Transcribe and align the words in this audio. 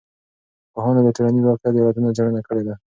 پوهانو 0.73 1.05
د 1.05 1.09
ټولنیز 1.15 1.43
واقعیت 1.45 1.73
د 1.73 1.77
علتونو 1.83 2.15
څېړنه 2.17 2.41
کړې 2.47 2.63
ده. 2.67 2.75